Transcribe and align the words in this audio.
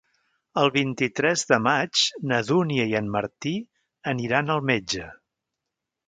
El 0.59 0.69
vint-i-tres 0.75 1.41
de 1.51 1.59
maig 1.65 1.99
na 2.31 2.39
Dúnia 2.47 2.85
i 2.91 2.95
en 2.99 3.11
Martí 3.17 3.51
aniran 4.13 4.49
al 4.55 4.65
metge. 4.71 5.05